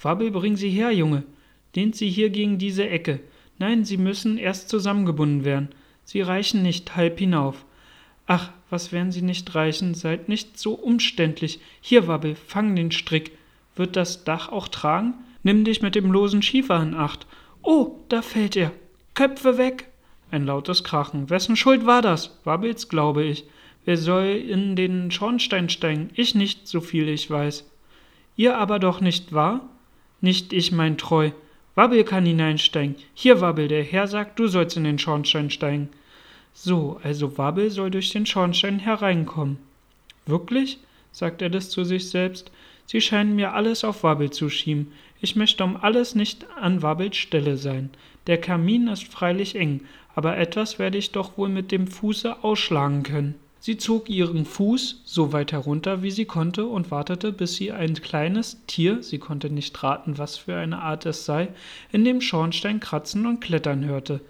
Wabbel, 0.00 0.30
bring 0.30 0.56
sie 0.56 0.70
her, 0.70 0.92
Junge. 0.92 1.24
Lehnt 1.74 1.96
sie 1.96 2.10
hier 2.10 2.30
gegen 2.30 2.58
diese 2.58 2.88
Ecke. 2.88 3.20
Nein, 3.58 3.84
sie 3.84 3.96
müssen 3.96 4.38
erst 4.38 4.68
zusammengebunden 4.68 5.44
werden. 5.44 5.68
Sie 6.04 6.20
reichen 6.20 6.62
nicht 6.62 6.96
halb 6.96 7.18
hinauf. 7.18 7.64
Ach, 8.26 8.50
was 8.70 8.92
werden 8.92 9.12
sie 9.12 9.22
nicht 9.22 9.54
reichen? 9.54 9.94
Seid 9.94 10.28
nicht 10.28 10.58
so 10.58 10.74
umständlich. 10.74 11.60
Hier, 11.80 12.06
Wabbel, 12.06 12.34
fang 12.34 12.76
den 12.76 12.92
Strick. 12.92 13.32
Wird 13.76 13.96
das 13.96 14.24
Dach 14.24 14.48
auch 14.50 14.68
tragen? 14.68 15.14
Nimm 15.42 15.64
dich 15.64 15.82
mit 15.82 15.94
dem 15.94 16.10
losen 16.12 16.42
Schiefer 16.42 16.82
in 16.82 16.94
Acht. 16.94 17.26
Oh, 17.62 17.96
da 18.08 18.22
fällt 18.22 18.56
er. 18.56 18.72
Köpfe 19.14 19.58
weg. 19.58 19.88
Ein 20.30 20.46
lautes 20.46 20.84
Krachen. 20.84 21.30
Wessen 21.30 21.56
Schuld 21.56 21.86
war 21.86 22.02
das? 22.02 22.38
Wabbels, 22.44 22.88
glaube 22.88 23.24
ich. 23.24 23.44
Wer 23.84 23.96
soll 23.96 24.26
in 24.26 24.76
den 24.76 25.10
Schornstein 25.10 25.68
steigen? 25.68 26.10
Ich 26.14 26.34
nicht, 26.34 26.68
so 26.68 26.80
viel 26.80 27.08
ich 27.08 27.30
weiß. 27.30 27.69
Ihr 28.40 28.56
aber 28.56 28.78
doch 28.78 29.02
nicht 29.02 29.34
wahr? 29.34 29.68
Nicht 30.22 30.54
ich, 30.54 30.72
mein 30.72 30.96
Treu. 30.96 31.32
Wabbel 31.74 32.04
kann 32.04 32.24
hineinsteigen. 32.24 32.94
Hier, 33.12 33.42
Wabbel, 33.42 33.68
der 33.68 33.84
Herr 33.84 34.06
sagt, 34.06 34.38
du 34.38 34.48
sollst 34.48 34.78
in 34.78 34.84
den 34.84 34.98
Schornstein 34.98 35.50
steigen. 35.50 35.90
So, 36.54 36.98
also 37.02 37.36
Wabbel 37.36 37.70
soll 37.70 37.90
durch 37.90 38.08
den 38.12 38.24
Schornstein 38.24 38.78
hereinkommen. 38.78 39.58
Wirklich? 40.24 40.78
sagt 41.12 41.42
er 41.42 41.50
das 41.50 41.68
zu 41.68 41.84
sich 41.84 42.08
selbst. 42.08 42.50
Sie 42.86 43.02
scheinen 43.02 43.36
mir 43.36 43.52
alles 43.52 43.84
auf 43.84 44.04
Wabbel 44.04 44.30
zu 44.30 44.48
schieben. 44.48 44.90
Ich 45.20 45.36
möchte 45.36 45.62
um 45.62 45.76
alles 45.76 46.14
nicht 46.14 46.46
an 46.56 46.80
Wabbels 46.80 47.18
Stelle 47.18 47.58
sein. 47.58 47.90
Der 48.26 48.40
Kamin 48.40 48.88
ist 48.88 49.04
freilich 49.04 49.54
eng, 49.54 49.82
aber 50.14 50.38
etwas 50.38 50.78
werde 50.78 50.96
ich 50.96 51.12
doch 51.12 51.36
wohl 51.36 51.50
mit 51.50 51.70
dem 51.72 51.86
Fuße 51.86 52.42
ausschlagen 52.42 53.02
können. 53.02 53.34
Sie 53.62 53.76
zog 53.76 54.08
ihren 54.08 54.46
Fuß 54.46 55.02
so 55.04 55.34
weit 55.34 55.52
herunter, 55.52 56.02
wie 56.02 56.10
sie 56.10 56.24
konnte, 56.24 56.64
und 56.64 56.90
wartete, 56.90 57.30
bis 57.30 57.56
sie 57.56 57.72
ein 57.72 57.92
kleines 57.94 58.64
Tier, 58.66 59.02
sie 59.02 59.18
konnte 59.18 59.50
nicht 59.50 59.82
raten, 59.82 60.16
was 60.16 60.38
für 60.38 60.56
eine 60.56 60.80
Art 60.80 61.04
es 61.04 61.26
sei, 61.26 61.48
in 61.92 62.06
dem 62.06 62.22
Schornstein 62.22 62.80
kratzen 62.80 63.26
und 63.26 63.40
klettern 63.40 63.84
hörte. 63.84 64.22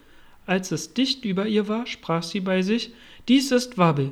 Als 0.46 0.72
es 0.72 0.94
dicht 0.94 1.24
über 1.24 1.46
ihr 1.46 1.68
war, 1.68 1.86
sprach 1.86 2.24
sie 2.24 2.40
bei 2.40 2.62
sich 2.62 2.92
Dies 3.28 3.52
ist 3.52 3.78
Wabbel, 3.78 4.10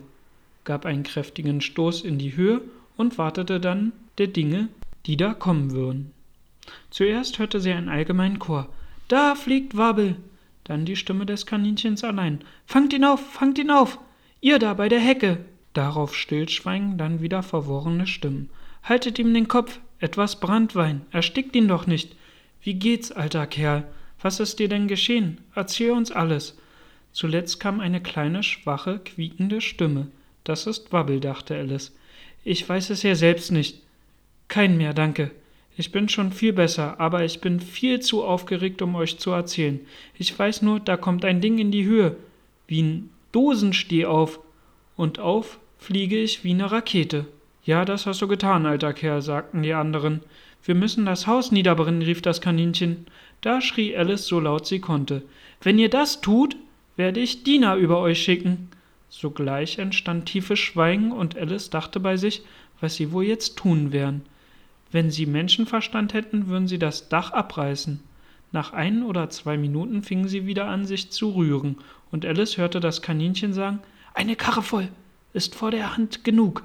gab 0.63 0.87
einen 0.87 1.03
kräftigen 1.03 1.61
Stoß 1.61 2.03
in 2.03 2.19
die 2.19 2.37
Höhe 2.37 2.61
und 2.97 3.19
wartete 3.19 3.59
dann 3.59 3.93
der 4.19 4.29
Dinge, 4.29 4.69
die 5.07 5.17
da 5.17 5.35
kommen 5.35 5.73
würden. 5.73 6.13
Zuerst 6.91 7.41
hörte 7.41 7.61
sie 7.61 7.73
einen 7.73 7.89
allgemeinen 7.89 8.39
Chor 8.39 8.69
Da 9.09 9.35
fliegt 9.35 9.77
Wabbel. 9.77 10.15
Dann 10.63 10.85
die 10.85 10.97
Stimme 10.97 11.27
des 11.27 11.45
Kaninchens 11.47 12.05
allein 12.05 12.45
Fangt 12.67 12.93
ihn 12.93 13.05
auf, 13.05 13.33
fangt 13.33 13.59
ihn 13.59 13.71
auf. 13.73 13.99
Ihr 14.41 14.59
da 14.59 14.75
bei 14.75 14.89
der 14.89 15.01
Hecke! 15.01 15.39
Darauf 15.73 16.15
Stillschweigen, 16.15 16.97
dann 16.97 17.21
wieder 17.21 17.43
verworrene 17.43 18.07
Stimmen. 18.07 18.51
Haltet 18.83 19.19
ihm 19.19 19.35
den 19.35 19.49
Kopf, 19.49 19.81
etwas 19.99 20.41
Brandwein, 20.41 21.03
erstickt 21.11 21.55
ihn 21.57 21.69
doch 21.69 21.87
nicht. 21.87 22.17
Wie 22.63 22.75
geht's, 22.75 23.13
alter 23.13 23.47
Kerl? 23.47 23.85
Was 24.21 24.41
ist 24.41 24.59
dir 24.59 24.69
denn 24.69 24.89
geschehen? 24.89 25.39
Erzähl 25.55 25.91
uns 25.91 26.11
alles. 26.11 26.57
Zuletzt 27.13 27.61
kam 27.61 27.81
eine 27.81 28.01
kleine, 28.01 28.43
schwache, 28.43 29.01
quiekende 29.01 29.61
Stimme. 29.61 30.09
Das 30.45 30.67
ist 30.67 30.93
Wabbel, 30.93 31.21
dachte 31.21 31.57
Alice. 31.57 31.95
Ich 32.45 32.69
weiß 32.69 32.91
es 32.91 33.03
ja 33.03 33.15
selbst 33.15 33.53
nicht. 33.53 33.83
Kein 34.49 34.77
mehr, 34.77 34.95
danke. 34.95 35.31
Ich 35.77 35.93
bin 35.93 36.09
schon 36.09 36.33
viel 36.33 36.53
besser, 36.53 36.99
aber 36.99 37.25
ich 37.25 37.41
bin 37.41 37.61
viel 37.61 38.01
zu 38.01 38.25
aufgeregt, 38.25 38.83
um 38.83 38.95
euch 38.95 39.19
zu 39.19 39.31
erzählen. 39.31 39.81
Ich 40.17 40.37
weiß 40.37 40.63
nur, 40.63 40.81
da 40.81 40.97
kommt 40.97 41.25
ein 41.25 41.41
Ding 41.41 41.59
in 41.59 41.71
die 41.71 41.85
Höhe. 41.85 42.17
Wie 42.67 42.83
ein 42.83 43.11
Dosensteh 43.33 44.07
auf 44.07 44.41
und 44.97 45.19
auf 45.19 45.59
fliege 45.79 46.19
ich 46.19 46.45
wie 46.45 46.51
eine 46.51 46.71
Rakete. 46.71 47.27
Ja, 47.65 47.85
das 47.85 48.07
hast 48.07 48.23
du 48.23 48.29
getan, 48.29 48.67
alter 48.67 48.93
Kerl, 48.93 49.23
sagten 49.23 49.63
die 49.63 49.75
anderen. 49.75 50.23
Wir 50.65 50.75
müssen 50.75 51.07
das 51.07 51.27
Haus 51.27 51.53
niederbrennen, 51.53 52.03
rief 52.03 52.23
das 52.23 52.41
Kaninchen. 52.41 53.07
Da 53.41 53.61
schrie 53.61 53.97
Alice 53.97 54.27
so 54.27 54.41
laut 54.41 54.67
sie 54.67 54.81
konnte. 54.81 55.23
Wenn 55.63 55.79
ihr 55.79 55.91
das 55.91 56.21
tut, 56.21 56.57
werde 56.97 57.21
ich 57.21 57.45
Diener 57.45 57.77
über 57.77 58.01
euch 58.01 58.23
schicken. 58.23 58.69
Sogleich 59.09 59.79
entstand 59.79 60.27
tiefes 60.27 60.59
Schweigen 60.59 61.13
und 61.13 61.37
Alice 61.37 61.71
dachte 61.71 62.01
bei 62.01 62.17
sich, 62.17 62.43
was 62.81 62.97
sie 62.97 63.13
wohl 63.13 63.25
jetzt 63.25 63.57
tun 63.57 63.93
werden. 63.93 64.23
Wenn 64.91 65.11
sie 65.11 65.27
Menschenverstand 65.27 66.15
hätten, 66.15 66.49
würden 66.49 66.69
sie 66.69 66.79
das 66.79 67.09
Dach 67.09 67.33
abreißen. 67.33 68.01
Nach 68.53 68.73
ein 68.73 69.03
oder 69.03 69.29
zwei 69.29 69.59
Minuten 69.59 70.03
fingen 70.03 70.29
sie 70.29 70.47
wieder 70.47 70.67
an, 70.67 70.87
sich 70.87 71.11
zu 71.11 71.31
rühren, 71.31 71.77
und 72.11 72.25
Alice 72.25 72.57
hörte 72.57 72.81
das 72.81 73.03
Kaninchen 73.03 73.53
sagen: 73.53 73.81
Eine 74.15 74.37
Karre 74.37 74.63
voll, 74.63 74.89
ist 75.33 75.55
vor 75.55 75.71
der 75.71 75.97
Hand 75.97 76.25
genug. 76.25 76.65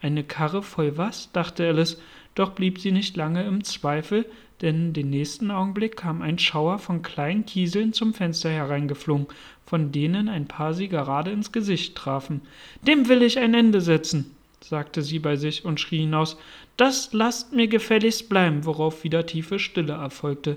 Eine 0.00 0.24
Karre 0.24 0.62
voll 0.62 0.96
was? 0.96 1.32
dachte 1.32 1.66
Alice, 1.66 2.00
doch 2.34 2.52
blieb 2.52 2.80
sie 2.80 2.92
nicht 2.92 3.16
lange 3.16 3.44
im 3.44 3.64
Zweifel, 3.64 4.26
denn 4.60 4.92
den 4.92 5.10
nächsten 5.10 5.50
Augenblick 5.50 5.96
kam 5.96 6.22
ein 6.22 6.38
Schauer 6.38 6.78
von 6.78 7.02
kleinen 7.02 7.46
Kieseln 7.46 7.92
zum 7.92 8.12
Fenster 8.12 8.50
hereingeflogen, 8.50 9.26
von 9.66 9.92
denen 9.92 10.28
ein 10.28 10.46
paar 10.46 10.74
sie 10.74 10.88
gerade 10.88 11.30
ins 11.30 11.52
Gesicht 11.52 11.96
trafen. 11.96 12.42
Dem 12.82 13.08
will 13.08 13.22
ich 13.22 13.38
ein 13.38 13.54
Ende 13.54 13.80
setzen 13.80 14.34
sagte 14.64 15.02
sie 15.02 15.18
bei 15.18 15.36
sich 15.36 15.64
und 15.64 15.78
schrie 15.78 16.00
hinaus, 16.00 16.36
das 16.76 17.12
lasst 17.12 17.52
mir 17.52 17.68
gefälligst 17.68 18.28
bleiben, 18.28 18.64
worauf 18.64 19.04
wieder 19.04 19.26
tiefe 19.26 19.58
Stille 19.58 19.92
erfolgte. 19.92 20.56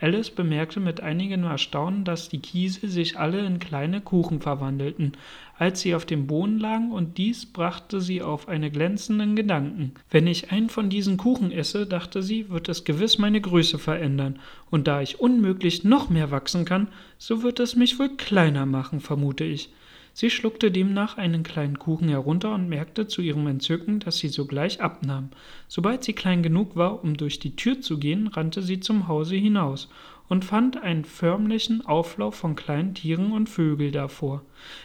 Alice 0.00 0.30
bemerkte 0.30 0.80
mit 0.80 1.00
einigem 1.00 1.44
Erstaunen, 1.44 2.04
dass 2.04 2.28
die 2.28 2.40
Kiesel 2.40 2.88
sich 2.88 3.18
alle 3.18 3.46
in 3.46 3.58
kleine 3.58 4.00
Kuchen 4.00 4.40
verwandelten, 4.40 5.12
als 5.56 5.80
sie 5.80 5.94
auf 5.94 6.04
dem 6.04 6.26
Boden 6.26 6.58
lagen, 6.58 6.90
und 6.90 7.16
dies 7.16 7.46
brachte 7.46 8.00
sie 8.00 8.20
auf 8.20 8.48
einen 8.48 8.72
glänzenden 8.72 9.36
Gedanken. 9.36 9.92
Wenn 10.10 10.26
ich 10.26 10.50
einen 10.50 10.68
von 10.68 10.90
diesen 10.90 11.16
Kuchen 11.16 11.52
esse, 11.52 11.86
dachte 11.86 12.22
sie, 12.22 12.50
wird 12.50 12.68
es 12.68 12.84
gewiss 12.84 13.18
meine 13.18 13.40
Größe 13.40 13.78
verändern, 13.78 14.40
und 14.70 14.88
da 14.88 15.00
ich 15.00 15.20
unmöglich 15.20 15.84
noch 15.84 16.10
mehr 16.10 16.30
wachsen 16.30 16.64
kann, 16.64 16.88
so 17.16 17.42
wird 17.42 17.60
es 17.60 17.76
mich 17.76 17.98
wohl 17.98 18.16
kleiner 18.16 18.66
machen, 18.66 19.00
vermute 19.00 19.44
ich. 19.44 19.70
Sie 20.16 20.30
schluckte 20.30 20.70
demnach 20.70 21.18
einen 21.18 21.42
kleinen 21.42 21.80
Kuchen 21.80 22.08
herunter 22.08 22.54
und 22.54 22.68
merkte 22.68 23.08
zu 23.08 23.20
ihrem 23.20 23.48
Entzücken, 23.48 23.98
dass 23.98 24.18
sie 24.18 24.28
sogleich 24.28 24.80
abnahm. 24.80 25.30
Sobald 25.66 26.04
sie 26.04 26.12
klein 26.12 26.44
genug 26.44 26.76
war, 26.76 27.02
um 27.02 27.16
durch 27.16 27.40
die 27.40 27.56
Tür 27.56 27.80
zu 27.80 27.98
gehen, 27.98 28.28
rannte 28.28 28.62
sie 28.62 28.78
zum 28.78 29.08
Hause 29.08 29.34
hinaus 29.34 29.90
und 30.28 30.44
fand 30.44 30.80
einen 30.80 31.04
förmlichen 31.04 31.84
Auflauf 31.84 32.36
von 32.36 32.54
kleinen 32.54 32.94
Tieren 32.94 33.32
und 33.32 33.48
Vögeln 33.48 33.92
davor. 33.92 34.42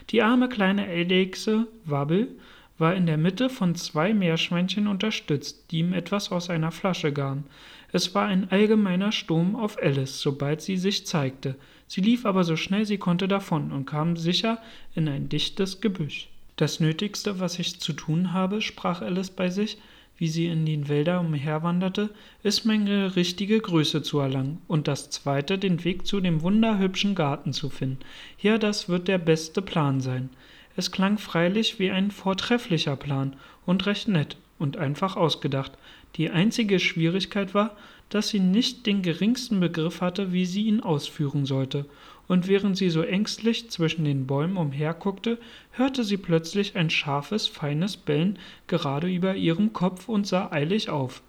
Die 0.09 0.23
arme 0.23 0.49
kleine 0.49 0.87
Alexe 0.87 1.67
Wabbel 1.85 2.35
war 2.79 2.95
in 2.95 3.05
der 3.05 3.17
Mitte 3.17 3.49
von 3.49 3.75
zwei 3.75 4.13
Meerschweinchen 4.15 4.87
unterstützt, 4.87 5.65
die 5.69 5.79
ihm 5.79 5.93
etwas 5.93 6.31
aus 6.31 6.49
einer 6.49 6.71
Flasche 6.71 7.13
gaben. 7.13 7.43
Es 7.91 8.15
war 8.15 8.25
ein 8.25 8.49
allgemeiner 8.51 9.11
Sturm 9.11 9.55
auf 9.55 9.77
Alice, 9.81 10.21
sobald 10.21 10.61
sie 10.61 10.77
sich 10.77 11.05
zeigte. 11.05 11.55
Sie 11.89 12.01
lief 12.01 12.27
aber 12.27 12.43
so 12.43 12.55
schnell 12.55 12.85
sie 12.85 12.99
konnte 12.99 13.27
davon 13.27 13.71
und 13.71 13.87
kam 13.87 14.15
sicher 14.15 14.59
in 14.93 15.09
ein 15.09 15.27
dichtes 15.27 15.81
Gebüsch. 15.81 16.29
Das 16.55 16.79
Nötigste, 16.79 17.39
was 17.39 17.57
ich 17.57 17.79
zu 17.79 17.93
tun 17.93 18.31
habe, 18.31 18.61
sprach 18.61 19.01
Alice 19.01 19.31
bei 19.31 19.49
sich, 19.49 19.79
wie 20.15 20.27
sie 20.27 20.45
in 20.45 20.67
den 20.67 20.87
Wäldern 20.87 21.25
umherwanderte, 21.25 22.11
ist 22.43 22.63
meine 22.63 23.15
richtige 23.15 23.59
Größe 23.59 24.03
zu 24.03 24.19
erlangen, 24.19 24.61
und 24.67 24.87
das 24.87 25.09
zweite, 25.09 25.57
den 25.57 25.83
Weg 25.83 26.05
zu 26.05 26.21
dem 26.21 26.43
wunderhübschen 26.43 27.15
Garten 27.15 27.53
zu 27.53 27.69
finden. 27.69 27.99
Ja, 28.39 28.59
das 28.59 28.87
wird 28.87 29.07
der 29.07 29.17
beste 29.17 29.63
Plan 29.63 29.99
sein. 29.99 30.29
Es 30.75 30.91
klang 30.91 31.17
freilich 31.17 31.79
wie 31.79 31.89
ein 31.89 32.11
vortrefflicher 32.11 32.97
Plan 32.97 33.35
und 33.65 33.87
recht 33.87 34.07
nett 34.07 34.37
und 34.59 34.77
einfach 34.77 35.15
ausgedacht. 35.15 35.71
Die 36.15 36.29
einzige 36.29 36.79
Schwierigkeit 36.79 37.53
war, 37.53 37.75
dass 38.09 38.29
sie 38.29 38.39
nicht 38.39 38.85
den 38.85 39.01
geringsten 39.01 39.59
Begriff 39.59 40.01
hatte, 40.01 40.33
wie 40.33 40.45
sie 40.45 40.63
ihn 40.63 40.81
ausführen 40.81 41.45
sollte, 41.45 41.85
und 42.27 42.47
während 42.47 42.77
sie 42.77 42.89
so 42.89 43.01
ängstlich 43.01 43.69
zwischen 43.71 44.05
den 44.05 44.27
Bäumen 44.27 44.57
umherguckte, 44.57 45.37
hörte 45.71 46.03
sie 46.03 46.17
plötzlich 46.17 46.75
ein 46.75 46.89
scharfes, 46.89 47.47
feines 47.47 47.97
Bellen 47.97 48.37
gerade 48.67 49.07
über 49.07 49.35
ihrem 49.35 49.73
Kopf 49.73 50.07
und 50.07 50.27
sah 50.27 50.51
eilig 50.51 50.89
auf. 50.89 51.21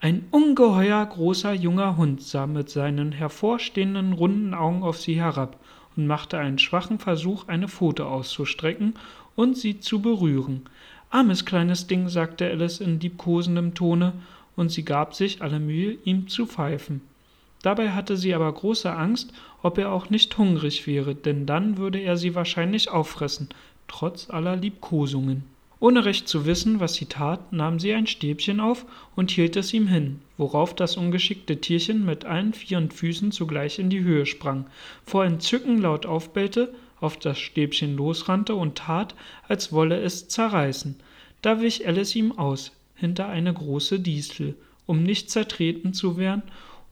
Ein 0.00 0.26
ungeheuer 0.32 1.04
großer 1.06 1.52
junger 1.52 1.96
Hund 1.96 2.22
sah 2.22 2.48
mit 2.48 2.70
seinen 2.70 3.12
hervorstehenden 3.12 4.12
runden 4.12 4.54
Augen 4.54 4.82
auf 4.82 4.98
sie 4.98 5.14
herab 5.14 5.58
und 5.96 6.06
machte 6.06 6.38
einen 6.38 6.58
schwachen 6.58 6.98
Versuch, 6.98 7.46
eine 7.46 7.68
Pfote 7.68 8.06
auszustrecken 8.06 8.94
und 9.36 9.56
sie 9.56 9.78
zu 9.78 10.02
berühren. 10.02 10.62
Armes 11.12 11.44
kleines 11.44 11.86
Ding, 11.86 12.08
sagte 12.08 12.48
Alice 12.48 12.80
in 12.80 12.98
liebkosendem 12.98 13.74
Tone 13.74 14.14
und 14.56 14.70
sie 14.70 14.82
gab 14.82 15.14
sich 15.14 15.42
alle 15.42 15.60
Mühe, 15.60 15.98
ihm 16.04 16.26
zu 16.26 16.46
pfeifen. 16.46 17.02
Dabei 17.60 17.90
hatte 17.90 18.16
sie 18.16 18.34
aber 18.34 18.50
große 18.50 18.90
Angst, 18.90 19.30
ob 19.62 19.76
er 19.76 19.92
auch 19.92 20.08
nicht 20.08 20.38
hungrig 20.38 20.86
wäre, 20.86 21.14
denn 21.14 21.44
dann 21.44 21.76
würde 21.76 21.98
er 21.98 22.16
sie 22.16 22.34
wahrscheinlich 22.34 22.90
auffressen, 22.90 23.50
trotz 23.88 24.30
aller 24.30 24.56
Liebkosungen. 24.56 25.44
Ohne 25.80 26.06
recht 26.06 26.28
zu 26.28 26.46
wissen, 26.46 26.80
was 26.80 26.94
sie 26.94 27.06
tat, 27.06 27.52
nahm 27.52 27.78
sie 27.78 27.92
ein 27.92 28.06
Stäbchen 28.06 28.58
auf 28.58 28.86
und 29.14 29.30
hielt 29.30 29.56
es 29.56 29.74
ihm 29.74 29.88
hin, 29.88 30.20
worauf 30.38 30.74
das 30.74 30.96
ungeschickte 30.96 31.60
Tierchen 31.60 32.06
mit 32.06 32.24
allen 32.24 32.54
vieren 32.54 32.90
Füßen 32.90 33.32
zugleich 33.32 33.78
in 33.78 33.90
die 33.90 34.02
Höhe 34.02 34.24
sprang, 34.24 34.64
vor 35.04 35.26
Entzücken 35.26 35.76
laut 35.76 36.06
aufbellte, 36.06 36.72
auf 37.02 37.18
das 37.18 37.38
Stäbchen 37.38 37.96
losrannte 37.96 38.54
und 38.54 38.76
tat, 38.76 39.14
als 39.48 39.72
wolle 39.72 40.00
es 40.00 40.28
zerreißen. 40.28 40.96
Da 41.42 41.60
wich 41.60 41.86
Alice 41.86 42.14
ihm 42.14 42.32
aus, 42.32 42.72
hinter 42.94 43.28
eine 43.28 43.52
große 43.52 44.00
Distel, 44.00 44.54
um 44.86 45.02
nicht 45.02 45.30
zertreten 45.30 45.92
zu 45.92 46.16
werden, 46.16 46.42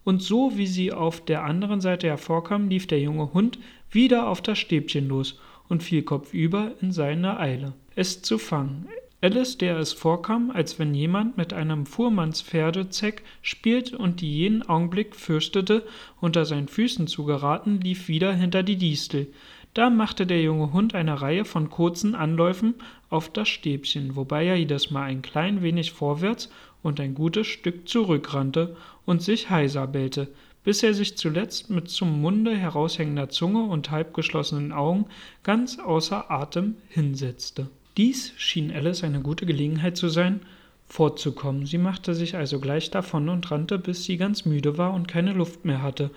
und 0.02 0.22
so 0.22 0.56
wie 0.56 0.66
sie 0.66 0.92
auf 0.92 1.24
der 1.24 1.44
anderen 1.44 1.80
Seite 1.80 2.08
hervorkam, 2.08 2.68
lief 2.68 2.86
der 2.86 3.00
junge 3.00 3.32
Hund 3.32 3.58
wieder 3.90 4.28
auf 4.28 4.40
das 4.40 4.58
Stäbchen 4.58 5.08
los 5.08 5.38
und 5.68 5.82
fiel 5.82 6.02
kopfüber 6.02 6.72
in 6.80 6.90
seine 6.90 7.38
Eile, 7.38 7.74
es 7.94 8.22
zu 8.22 8.38
fangen. 8.38 8.88
Alice, 9.22 9.58
der 9.58 9.76
es 9.76 9.92
vorkam, 9.92 10.50
als 10.50 10.78
wenn 10.78 10.94
jemand 10.94 11.36
mit 11.36 11.52
einem 11.52 11.84
Fuhrmannspferdezeck 11.84 13.22
spielt 13.42 13.92
und 13.92 14.22
die 14.22 14.34
jeden 14.34 14.62
Augenblick 14.62 15.14
fürchtete, 15.14 15.86
unter 16.22 16.46
seinen 16.46 16.68
Füßen 16.68 17.06
zu 17.06 17.26
geraten, 17.26 17.80
lief 17.80 18.08
wieder 18.08 18.32
hinter 18.32 18.62
die 18.62 18.76
Distel. 18.76 19.26
Da 19.72 19.88
machte 19.88 20.26
der 20.26 20.42
junge 20.42 20.72
Hund 20.72 20.94
eine 20.94 21.22
Reihe 21.22 21.44
von 21.44 21.70
kurzen 21.70 22.16
Anläufen 22.16 22.74
auf 23.08 23.32
das 23.32 23.48
Stäbchen, 23.48 24.16
wobei 24.16 24.46
er 24.46 24.56
jedes 24.56 24.90
Mal 24.90 25.04
ein 25.04 25.22
klein 25.22 25.62
wenig 25.62 25.92
vorwärts 25.92 26.50
und 26.82 26.98
ein 26.98 27.14
gutes 27.14 27.46
Stück 27.46 27.88
zurückrannte 27.88 28.76
und 29.06 29.22
sich 29.22 29.48
heiser 29.48 29.86
bellte, 29.86 30.28
bis 30.64 30.82
er 30.82 30.92
sich 30.92 31.16
zuletzt 31.16 31.70
mit 31.70 31.88
zum 31.88 32.20
Munde 32.20 32.56
heraushängender 32.56 33.28
Zunge 33.28 33.62
und 33.62 33.90
halbgeschlossenen 33.90 34.72
Augen 34.72 35.06
ganz 35.44 35.78
außer 35.78 36.30
Atem 36.30 36.74
hinsetzte. 36.88 37.68
Dies 37.96 38.32
schien 38.36 38.72
Alice 38.72 39.04
eine 39.04 39.20
gute 39.20 39.46
Gelegenheit 39.46 39.96
zu 39.96 40.08
sein, 40.08 40.40
fortzukommen. 40.86 41.66
Sie 41.66 41.78
machte 41.78 42.14
sich 42.14 42.36
also 42.36 42.58
gleich 42.58 42.90
davon 42.90 43.28
und 43.28 43.50
rannte, 43.50 43.78
bis 43.78 44.04
sie 44.04 44.16
ganz 44.16 44.44
müde 44.44 44.76
war 44.78 44.92
und 44.92 45.06
keine 45.06 45.32
Luft 45.32 45.64
mehr 45.64 45.82
hatte, 45.82 46.10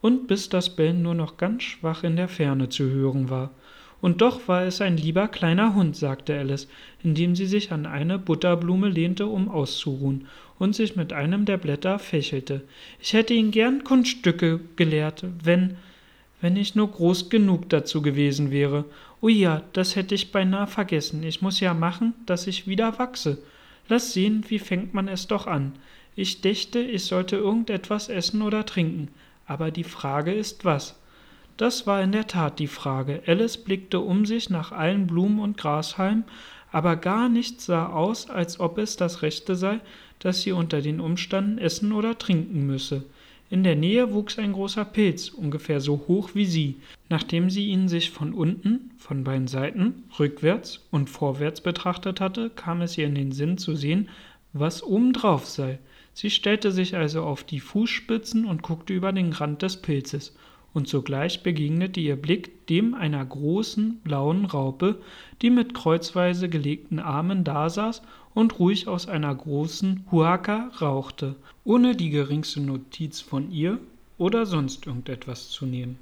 und 0.00 0.26
bis 0.26 0.48
das 0.48 0.74
Bellen 0.76 1.02
nur 1.02 1.14
noch 1.14 1.36
ganz 1.36 1.62
schwach 1.62 2.04
in 2.04 2.16
der 2.16 2.28
Ferne 2.28 2.68
zu 2.68 2.84
hören 2.84 3.30
war. 3.30 3.50
Und 4.00 4.22
doch 4.22 4.48
war 4.48 4.62
es 4.62 4.80
ein 4.80 4.96
lieber 4.96 5.28
kleiner 5.28 5.74
Hund, 5.74 5.94
sagte 5.94 6.38
Alice, 6.38 6.68
indem 7.02 7.36
sie 7.36 7.46
sich 7.46 7.70
an 7.70 7.84
eine 7.84 8.18
Butterblume 8.18 8.88
lehnte, 8.88 9.26
um 9.26 9.50
auszuruhen, 9.50 10.26
und 10.58 10.74
sich 10.74 10.96
mit 10.96 11.12
einem 11.12 11.44
der 11.44 11.58
Blätter 11.58 11.98
fächelte. 11.98 12.62
Ich 13.00 13.12
hätte 13.12 13.34
ihn 13.34 13.50
gern 13.50 13.84
Kunststücke 13.84 14.60
gelehrt, 14.76 15.24
wenn, 15.42 15.76
wenn 16.40 16.56
ich 16.56 16.74
nur 16.74 16.90
groß 16.90 17.30
genug 17.30 17.68
dazu 17.68 18.02
gewesen 18.02 18.50
wäre. 18.50 18.84
Oh 19.20 19.28
ja, 19.28 19.62
das 19.72 19.96
hätte 19.96 20.14
ich 20.14 20.32
beinahe 20.32 20.66
vergessen. 20.66 21.22
Ich 21.22 21.42
muss 21.42 21.60
ja 21.60 21.74
machen, 21.74 22.14
dass 22.26 22.46
ich 22.46 22.66
wieder 22.66 22.98
wachse. 22.98 23.38
Lass 23.88 24.12
sehen, 24.12 24.44
wie 24.48 24.58
fängt 24.58 24.94
man 24.94 25.08
es 25.08 25.26
doch 25.26 25.46
an. 25.46 25.72
Ich 26.16 26.40
dächte, 26.40 26.80
ich 26.80 27.04
sollte 27.04 27.36
irgendetwas 27.36 28.08
essen 28.08 28.42
oder 28.42 28.64
trinken. 28.64 29.08
Aber 29.50 29.72
die 29.72 29.82
Frage 29.82 30.32
ist 30.32 30.64
was? 30.64 30.94
Das 31.56 31.84
war 31.84 32.00
in 32.04 32.12
der 32.12 32.28
Tat 32.28 32.60
die 32.60 32.68
Frage. 32.68 33.20
Alice 33.26 33.56
blickte 33.56 33.98
um 33.98 34.24
sich 34.24 34.48
nach 34.48 34.70
allen 34.70 35.08
Blumen 35.08 35.40
und 35.40 35.56
Grashalmen, 35.56 36.22
aber 36.70 36.94
gar 36.94 37.28
nichts 37.28 37.66
sah 37.66 37.88
aus, 37.88 38.30
als 38.30 38.60
ob 38.60 38.78
es 38.78 38.94
das 38.94 39.22
Rechte 39.22 39.56
sei, 39.56 39.80
dass 40.20 40.42
sie 40.42 40.52
unter 40.52 40.80
den 40.82 41.00
Umständen 41.00 41.58
essen 41.58 41.90
oder 41.90 42.16
trinken 42.16 42.64
müsse. 42.64 43.06
In 43.50 43.64
der 43.64 43.74
Nähe 43.74 44.14
wuchs 44.14 44.38
ein 44.38 44.52
großer 44.52 44.84
Pilz, 44.84 45.30
ungefähr 45.30 45.80
so 45.80 46.04
hoch 46.06 46.30
wie 46.34 46.46
sie. 46.46 46.76
Nachdem 47.08 47.50
sie 47.50 47.70
ihn 47.70 47.88
sich 47.88 48.12
von 48.12 48.32
unten, 48.32 48.92
von 48.98 49.24
beiden 49.24 49.48
Seiten, 49.48 50.04
rückwärts 50.20 50.86
und 50.92 51.10
vorwärts 51.10 51.60
betrachtet 51.60 52.20
hatte, 52.20 52.50
kam 52.50 52.82
es 52.82 52.96
ihr 52.96 53.06
in 53.06 53.16
den 53.16 53.32
Sinn 53.32 53.58
zu 53.58 53.74
sehen, 53.74 54.10
was 54.52 54.80
obendrauf 54.84 55.44
sei. 55.44 55.80
Sie 56.20 56.28
stellte 56.28 56.70
sich 56.70 56.96
also 56.96 57.22
auf 57.22 57.44
die 57.44 57.60
Fußspitzen 57.60 58.44
und 58.44 58.60
guckte 58.60 58.92
über 58.92 59.10
den 59.10 59.32
Rand 59.32 59.62
des 59.62 59.78
Pilzes, 59.78 60.36
und 60.74 60.86
sogleich 60.86 61.42
begegnete 61.42 61.98
ihr 61.98 62.16
Blick 62.16 62.66
dem 62.66 62.92
einer 62.92 63.24
großen 63.24 64.00
blauen 64.04 64.44
Raupe, 64.44 65.00
die 65.40 65.48
mit 65.48 65.72
kreuzweise 65.72 66.50
gelegten 66.50 66.98
Armen 66.98 67.42
dasaß 67.42 68.02
und 68.34 68.58
ruhig 68.58 68.86
aus 68.86 69.08
einer 69.08 69.34
großen 69.34 70.04
Huaca 70.12 70.70
rauchte, 70.82 71.36
ohne 71.64 71.96
die 71.96 72.10
geringste 72.10 72.60
Notiz 72.60 73.22
von 73.22 73.50
ihr 73.50 73.78
oder 74.18 74.44
sonst 74.44 74.86
irgendetwas 74.86 75.48
zu 75.48 75.64
nehmen. 75.64 75.96